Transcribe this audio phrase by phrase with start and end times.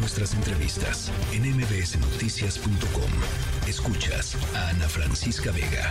[0.00, 3.10] nuestras entrevistas en mbsnoticias.com.
[3.68, 5.90] Escuchas a Ana Francisca Vega.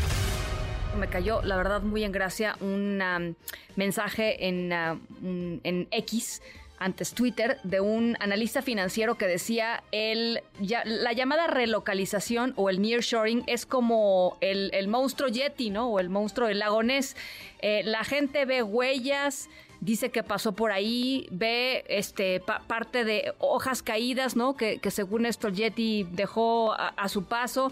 [0.98, 3.36] Me cayó, la verdad, muy en gracia un um,
[3.76, 6.42] mensaje en, uh, en X
[6.80, 10.42] antes Twitter de un analista financiero que decía el,
[10.86, 15.90] la llamada relocalización o el nearshoring es como el, monstruo Yeti, ¿no?
[15.90, 17.16] O el monstruo del lago Ness.
[17.62, 19.50] Eh, la gente ve huellas,
[19.82, 24.56] dice que pasó por ahí, ve este parte de hojas caídas, ¿no?
[24.56, 27.72] Que, según esto el Yeti dejó a, su paso.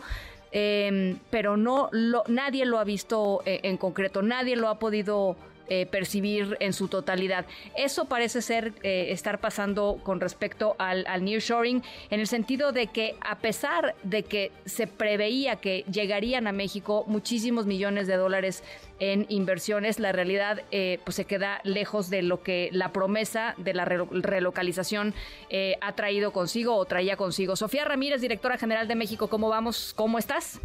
[0.52, 5.36] Em, pero no lo, nadie lo ha visto eh, en concreto, nadie lo ha podido
[5.70, 7.46] eh, percibir en su totalidad.
[7.76, 12.88] Eso parece ser eh, estar pasando con respecto al, al nearshoring, en el sentido de
[12.88, 18.64] que a pesar de que se preveía que llegarían a México muchísimos millones de dólares
[19.00, 23.74] en inversiones, la realidad eh, pues se queda lejos de lo que la promesa de
[23.74, 25.14] la relocalización
[25.82, 27.56] ha traído consigo o traía consigo.
[27.56, 29.94] Sofía Ramírez, directora general de México, ¿cómo vamos?
[29.96, 30.60] ¿Cómo estás?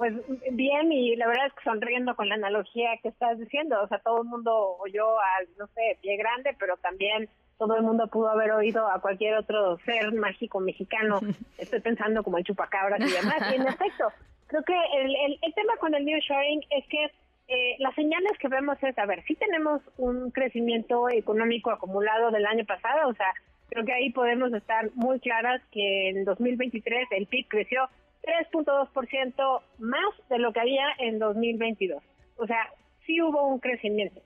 [0.00, 0.14] Pues
[0.52, 3.98] bien, y la verdad es que sonriendo con la analogía que estás diciendo, o sea,
[3.98, 8.30] todo el mundo oyó al, no sé, pie grande, pero también todo el mundo pudo
[8.30, 11.20] haber oído a cualquier otro ser mágico mexicano.
[11.58, 13.52] Estoy pensando como el chupacabras y demás.
[13.52, 14.10] Y en efecto,
[14.46, 17.04] creo que el, el, tema con el new sharing es que
[17.48, 22.46] eh, las señales que vemos es, a ver, sí tenemos un crecimiento económico acumulado del
[22.46, 23.34] año pasado, o sea,
[23.68, 27.90] creo que ahí podemos estar muy claras que en 2023 el PIB creció
[28.22, 32.02] 3.2% más de lo que había en 2022.
[32.36, 32.68] O sea,
[33.06, 34.20] sí hubo un crecimiento.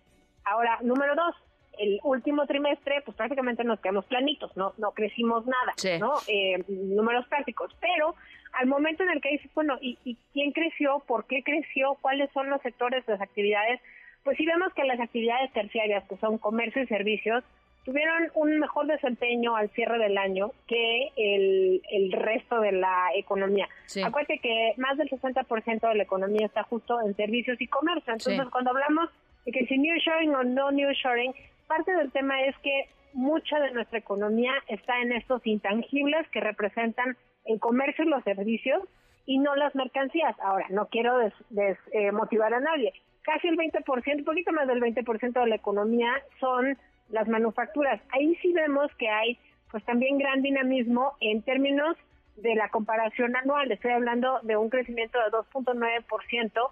[0.45, 1.35] Ahora, número dos,
[1.79, 6.15] el último trimestre, pues prácticamente nos quedamos planitos, no, no crecimos nada, ¿no?
[6.29, 7.75] Eh, números prácticos.
[7.81, 8.15] Pero
[8.53, 11.03] al momento en el que dices, bueno, ¿y, ¿y quién creció?
[11.07, 11.97] ¿Por qué creció?
[12.01, 13.81] ¿Cuáles son los sectores, las actividades?
[14.23, 17.45] Pues sí vemos que las actividades terciarias, que son comercio y servicios,
[17.85, 23.69] tuvieron un mejor desempeño al cierre del año que el, el resto de la economía.
[24.05, 28.13] Acuérdate que más del 60% de la economía está justo en servicios y comercio.
[28.13, 29.11] Entonces, cuando hablamos
[29.45, 31.35] de que si new shoring o no new shoring,
[31.67, 37.17] parte del tema es que mucha de nuestra economía está en estos intangibles que representan
[37.45, 38.83] el comercio y los servicios
[39.27, 40.35] y no las mercancías.
[40.41, 41.19] Ahora, no quiero
[41.51, 42.93] desmotivar des, eh, a nadie.
[43.23, 46.77] Casi el 20%, un poquito más del 20% de la economía son
[47.11, 48.01] las manufacturas.
[48.11, 49.39] Ahí sí vemos que hay
[49.71, 51.97] pues también gran dinamismo en términos
[52.37, 53.71] de la comparación anual.
[53.73, 56.71] Estoy hablando de un crecimiento de 2.9%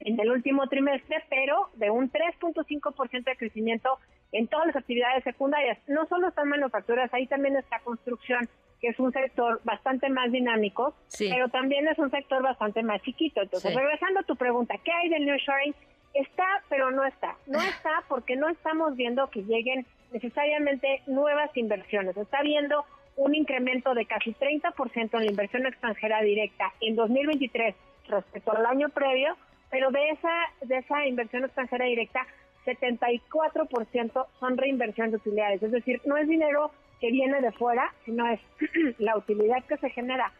[0.00, 3.98] en el último trimestre, pero de un 3.5% de crecimiento
[4.32, 5.78] en todas las actividades secundarias.
[5.88, 8.48] No solo están manufacturas, ahí también está construcción,
[8.80, 13.42] que es un sector bastante más dinámico, pero también es un sector bastante más chiquito.
[13.42, 15.74] Entonces, regresando a tu pregunta, ¿qué hay del nearshoring?
[16.14, 17.36] Está, pero no está.
[17.46, 22.16] No está porque no estamos viendo que lleguen necesariamente nuevas inversiones.
[22.16, 22.84] Está viendo
[23.16, 27.74] un incremento de casi 30% en la inversión extranjera directa en 2023
[28.08, 29.36] respecto al año previo,
[29.70, 30.32] pero de esa
[30.62, 32.26] de esa inversión extranjera directa
[32.64, 36.70] 74% son reinversión de utilidades, es decir, no es dinero
[37.00, 38.40] que viene de fuera, sino es
[38.98, 40.32] la utilidad que se genera,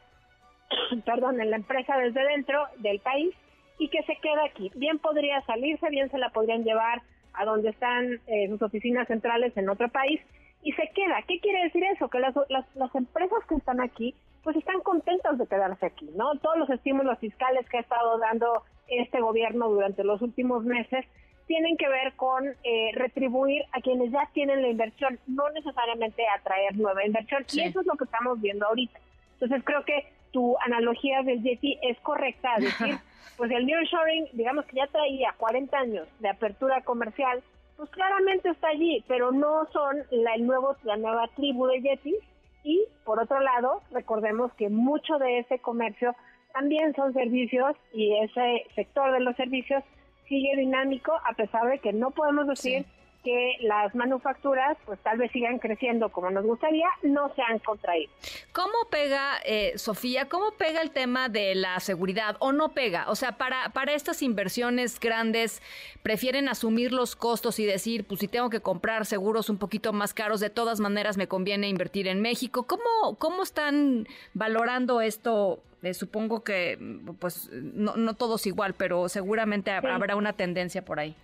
[1.05, 3.35] perdón, en la empresa desde dentro del país
[3.79, 4.71] y que se queda aquí.
[4.75, 7.03] Bien podría salirse, bien se la podrían llevar
[7.35, 10.21] a donde están eh, sus oficinas centrales en otro país
[10.63, 11.23] y se queda.
[11.27, 12.09] ¿Qué quiere decir eso?
[12.09, 16.35] Que las, las, las empresas que están aquí pues están contentas de quedarse aquí, ¿no?
[16.37, 21.05] Todos los estímulos fiscales que ha estado dando este gobierno durante los últimos meses
[21.47, 26.77] tienen que ver con eh, retribuir a quienes ya tienen la inversión, no necesariamente atraer
[26.77, 27.45] nueva inversión.
[27.53, 28.99] Y eso es lo que estamos viendo ahorita.
[29.35, 32.97] Entonces creo que tu analogía del Yeti es correcta, es decir,
[33.37, 37.43] pues el nearshoring, digamos que ya traía 40 años de apertura comercial,
[37.77, 42.19] pues claramente está allí, pero no son la, el nuevo, la nueva tribu de Yetis.
[42.65, 46.15] Y por otro lado, recordemos que mucho de ese comercio
[46.53, 49.85] también son servicios y ese sector de los servicios
[50.29, 52.85] sigue dinámico a pesar de que no podemos decir
[53.25, 58.11] que las manufacturas pues tal vez sigan creciendo como nos gustaría, no se han contraído.
[58.53, 63.07] ¿Cómo pega, eh, Sofía, cómo pega el tema de la seguridad o no pega?
[63.09, 65.63] O sea, para, para estas inversiones grandes,
[66.03, 70.15] ¿prefieren asumir los costos y decir, pues si tengo que comprar seguros un poquito más
[70.15, 72.67] caros, de todas maneras me conviene invertir en México?
[72.67, 75.61] ¿Cómo, cómo están valorando esto?
[75.83, 76.77] Eh, supongo que
[77.21, 81.15] pues no, no todos igual, pero seguramente habrá una tendencia por ahí.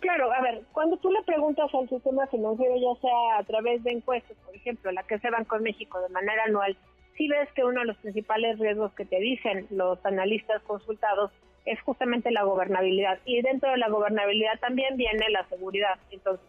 [0.00, 3.92] Claro, a ver, cuando tú le preguntas al sistema financiero, ya sea a través de
[3.92, 6.76] encuestas, por ejemplo, la que se Banco de México de manera anual,
[7.16, 11.30] si ves que uno de los principales riesgos que te dicen los analistas consultados
[11.66, 13.18] es justamente la gobernabilidad.
[13.26, 15.98] Y dentro de la gobernabilidad también viene la seguridad.
[16.10, 16.46] Entonces,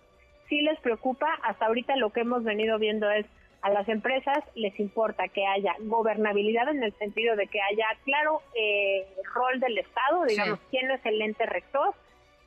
[0.47, 3.25] si les preocupa, hasta ahorita lo que hemos venido viendo es
[3.61, 8.41] a las empresas les importa que haya gobernabilidad en el sentido de que haya claro
[8.55, 11.93] eh, rol del Estado, digamos, quién es el ente rector,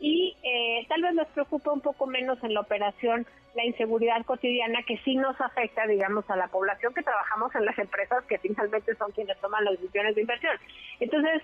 [0.00, 4.82] y eh, tal vez les preocupa un poco menos en la operación la inseguridad cotidiana
[4.82, 8.94] que sí nos afecta, digamos, a la población que trabajamos en las empresas que finalmente
[8.96, 10.56] son quienes toman las decisiones de inversión.
[10.98, 11.42] Entonces,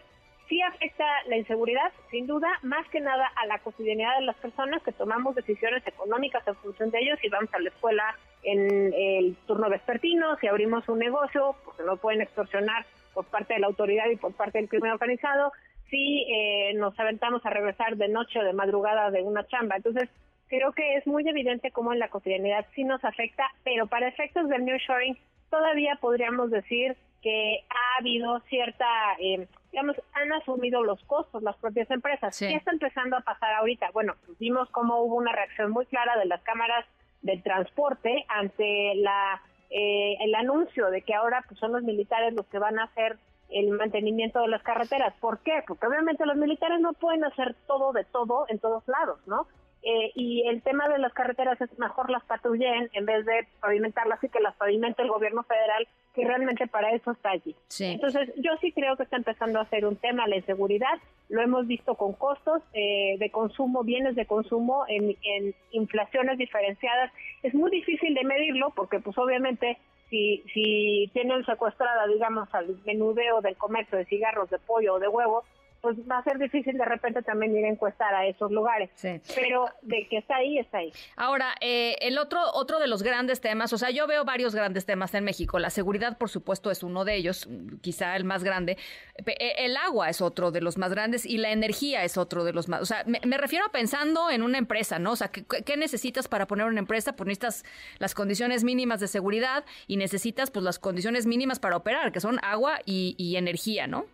[0.48, 4.82] sí afecta la inseguridad, sin duda, más que nada a la cotidianidad de las personas
[4.82, 9.36] que tomamos decisiones económicas en función de ellos y vamos a la escuela en el
[9.46, 14.08] turno vespertino, si abrimos un negocio, porque no pueden extorsionar por parte de la autoridad
[14.10, 15.52] y por parte del crimen organizado,
[15.90, 19.76] si eh, nos aventamos a regresar de noche o de madrugada de una chamba.
[19.76, 20.08] Entonces,
[20.48, 24.48] creo que es muy evidente cómo en la cotidianidad sí nos afecta, pero para efectos
[24.48, 25.18] del new shoring
[25.50, 28.86] todavía podríamos decir que ha habido cierta,
[29.18, 32.38] eh, digamos, han asumido los costos las propias empresas.
[32.38, 33.90] ¿Qué está empezando a pasar ahorita?
[33.92, 36.86] Bueno, vimos cómo hubo una reacción muy clara de las cámaras
[37.22, 42.46] del transporte ante la eh, el anuncio de que ahora pues, son los militares los
[42.46, 43.18] que van a hacer
[43.52, 45.14] el mantenimiento de las carreteras.
[45.20, 45.62] ¿Por qué?
[45.66, 49.46] Porque obviamente los militares no pueden hacer todo de todo en todos lados, ¿no?
[49.82, 54.22] Eh, y el tema de las carreteras es mejor las patrullen en vez de pavimentarlas
[54.22, 57.56] y que las pavimente el gobierno federal, que realmente para eso está allí.
[57.78, 60.98] Entonces, yo sí creo que está empezando a ser un tema la inseguridad.
[61.30, 67.10] Lo hemos visto con costos eh, de consumo, bienes de consumo en, en inflaciones diferenciadas.
[67.42, 69.78] Es muy difícil de medirlo porque, pues, obviamente,
[70.10, 75.08] si, si tienen secuestrada, digamos, al menudeo del comercio de cigarros, de pollo o de
[75.08, 75.44] huevos,
[75.80, 78.90] pues va a ser difícil de repente también ir a encuestar a esos lugares.
[79.34, 80.92] Pero de que está ahí, está ahí.
[81.16, 84.84] Ahora, eh, el otro, otro de los grandes temas, o sea, yo veo varios grandes
[84.84, 85.58] temas en México.
[85.58, 87.48] La seguridad, por supuesto, es uno de ellos,
[87.80, 88.76] quizá el más grande.
[89.16, 92.52] E, el agua es otro de los más grandes y la energía es otro de
[92.52, 92.82] los más.
[92.82, 95.12] O sea, me, refiero a pensando en una empresa, ¿no?
[95.12, 97.16] O sea, ¿qué, necesitas para poner una empresa?
[97.16, 97.64] Pues necesitas
[97.98, 102.38] las condiciones mínimas de seguridad y necesitas, pues, las condiciones mínimas para operar, que son
[102.42, 104.04] agua y, y energía, ¿no?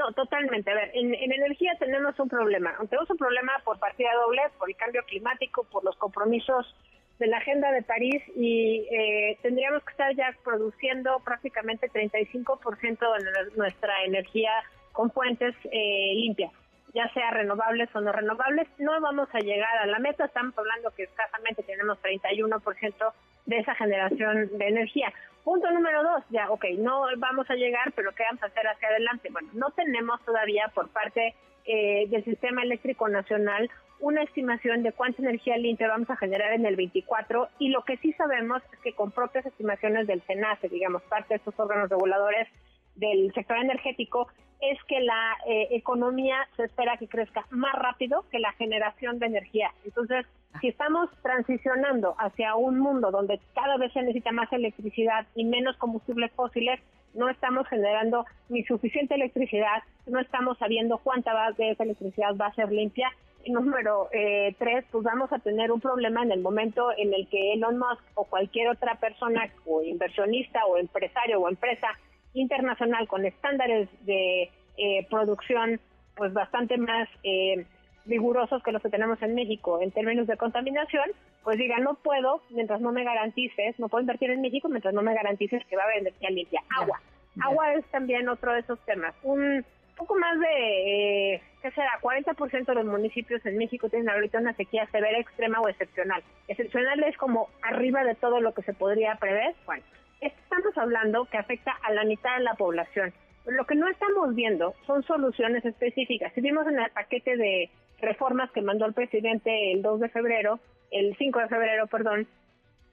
[0.00, 0.70] No, totalmente.
[0.70, 2.74] A ver, en, energía tenemos un problema.
[2.88, 6.74] Tenemos un problema por partida doble, por el cambio climático, por los compromisos
[7.18, 13.56] de la Agenda de París y eh, tendríamos que estar ya produciendo prácticamente 35% de
[13.58, 14.52] nuestra energía
[14.92, 16.52] con fuentes eh, limpias,
[16.94, 18.68] ya sea renovables o no renovables.
[18.78, 23.12] No vamos a llegar a la meta, estamos hablando que escasamente tenemos 31%
[23.46, 25.12] de esa generación de energía.
[25.44, 28.88] Punto número dos, ya, ok, no vamos a llegar, pero ¿qué vamos a hacer hacia
[28.88, 29.30] adelante?
[29.30, 31.34] Bueno, no tenemos todavía por parte
[31.64, 33.70] eh, del Sistema Eléctrico Nacional
[34.00, 37.98] una estimación de cuánta energía limpia vamos a generar en el 24 y lo que
[37.98, 42.48] sí sabemos es que con propias estimaciones del SENACE, digamos, parte de estos órganos reguladores
[42.96, 44.28] del sector energético,
[44.60, 49.26] es que la eh, economía se espera que crezca más rápido que la generación de
[49.26, 49.72] energía.
[49.84, 50.26] Entonces,
[50.60, 55.76] si estamos transicionando hacia un mundo donde cada vez se necesita más electricidad y menos
[55.76, 56.80] combustibles fósiles,
[57.14, 62.54] no estamos generando ni suficiente electricidad, no estamos sabiendo cuánta de esa electricidad va a
[62.54, 63.10] ser limpia.
[63.42, 67.26] Y número eh, tres, pues vamos a tener un problema en el momento en el
[67.28, 71.88] que Elon Musk o cualquier otra persona o inversionista o empresario o empresa
[72.34, 75.80] internacional con estándares de eh, producción
[76.16, 77.66] pues bastante más eh,
[78.06, 81.10] rigurosos que los que tenemos en México en términos de contaminación,
[81.42, 85.02] pues diga, no puedo, mientras no me garantices, no puedo invertir en México mientras no
[85.02, 86.62] me garantices que va a haber energía limpia.
[86.78, 87.00] Agua.
[87.42, 89.14] Agua es también otro de esos temas.
[89.22, 89.64] Un
[89.96, 91.98] poco más de, eh, ¿qué será?
[92.00, 96.22] 40% de los municipios en México tienen ahorita una sequía severa, extrema o excepcional.
[96.48, 99.54] Excepcional es como arriba de todo lo que se podría prever.
[99.66, 99.84] Bueno,
[100.20, 103.12] estamos hablando que afecta a la mitad de la población.
[103.46, 106.32] Lo que no estamos viendo son soluciones específicas.
[106.34, 110.60] Si vimos en el paquete de reformas que mandó el presidente el 2 de febrero,
[110.90, 112.26] el 5 de febrero, perdón,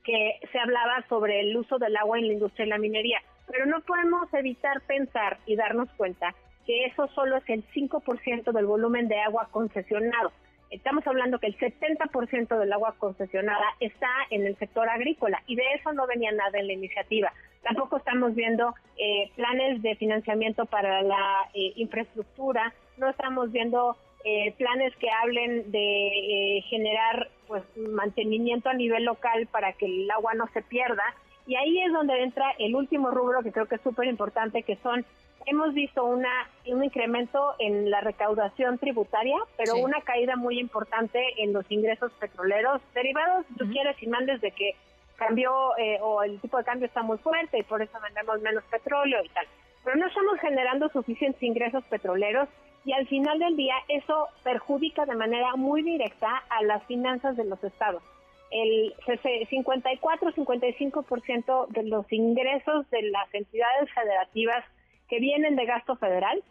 [0.03, 3.19] que se hablaba sobre el uso del agua en la industria y la minería.
[3.47, 6.33] Pero no podemos evitar pensar y darnos cuenta
[6.65, 10.31] que eso solo es el 5% del volumen de agua concesionado.
[10.69, 15.63] Estamos hablando que el 70% del agua concesionada está en el sector agrícola y de
[15.75, 17.31] eso no venía nada en la iniciativa.
[17.63, 23.95] Tampoco estamos viendo eh, planes de financiamiento para la eh, infraestructura, no estamos viendo
[24.25, 30.33] eh, planes que hablen de generar pues mantenimiento a nivel local para que el agua
[30.33, 31.03] no se pierda.
[31.45, 34.75] Y ahí es donde entra el último rubro que creo que es súper importante, que
[34.77, 35.05] son
[35.47, 41.53] hemos visto una, un incremento en la recaudación tributaria, pero una caída muy importante en
[41.53, 44.75] los ingresos petroleros derivados, si tú quieres, y mandes de que
[45.15, 48.65] cambió eh, o el tipo de cambio está muy fuerte y por eso vendemos menos
[48.65, 49.45] petróleo y tal.
[49.85, 52.49] Pero no estamos generando suficientes ingresos petroleros
[52.83, 57.45] y al final del día eso perjudica de manera muy directa a las finanzas de
[57.45, 58.03] los estados.
[58.51, 64.65] el 54-55% de los ingresos de las entidades federativas
[65.07, 66.43] que vienen de gasto federal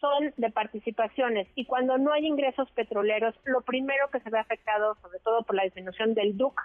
[0.00, 4.96] son de participaciones y cuando no hay ingresos petroleros, lo primero que se ve afectado,
[5.02, 6.60] sobre todo por la disminución del DUC,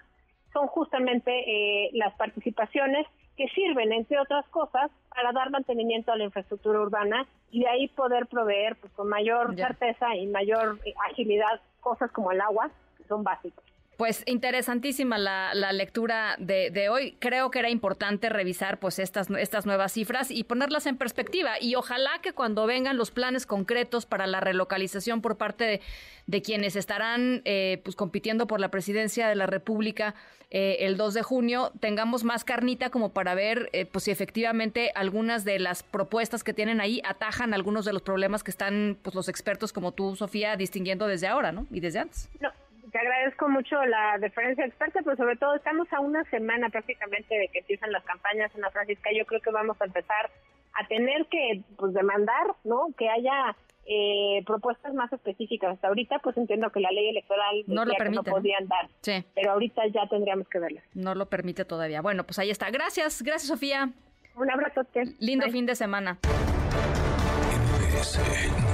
[0.53, 3.07] son justamente eh, las participaciones
[3.38, 7.88] que sirven, entre otras cosas, para dar mantenimiento a la infraestructura urbana y de ahí
[7.88, 13.03] poder proveer pues, con mayor certeza y mayor eh, agilidad cosas como el agua, que
[13.05, 13.63] son básicas.
[14.01, 17.15] Pues interesantísima la, lectura de, hoy.
[17.20, 21.62] Creo que era importante revisar pues estas, estas nuevas cifras y ponerlas en perspectiva.
[21.62, 25.81] Y ojalá que cuando vengan los planes concretos para la relocalización por parte
[26.25, 30.15] de, quienes estarán eh, pues compitiendo por la presidencia de la República
[30.50, 34.91] eh, el 2 de junio, tengamos más carnita como para ver eh, pues si efectivamente
[34.96, 39.13] algunas de las propuestas que tienen ahí atajan algunos de los problemas que están pues
[39.13, 41.67] los expertos como tú, Sofía, distinguiendo desde ahora, ¿no?
[41.70, 42.27] Y desde antes.
[42.39, 42.51] No
[42.91, 47.48] te agradezco mucho la deferencia experta, pero sobre todo estamos a una semana prácticamente de
[47.48, 49.10] que empiezan las campañas en la Francisca.
[49.17, 50.29] Yo creo que vamos a empezar
[50.74, 52.88] a tener que pues demandar, ¿no?
[52.98, 53.55] Que haya
[53.86, 55.74] eh, propuestas más específicas.
[55.74, 59.24] Hasta ahorita, pues entiendo que la ley electoral no lo permite, no podían dar, sí.
[59.36, 60.83] pero ahorita ya tendríamos que verlas.
[60.93, 62.01] No lo permite todavía.
[62.01, 62.69] Bueno, pues ahí está.
[62.71, 63.89] Gracias, gracias Sofía.
[64.36, 64.81] Un abrazo.
[65.19, 66.19] Lindo fin de semana.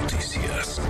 [0.02, 0.80] Noticias.